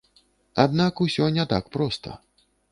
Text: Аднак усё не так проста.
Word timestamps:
Аднак 0.63 1.03
усё 1.07 1.29
не 1.37 1.47
так 1.53 1.71
проста. 1.79 2.19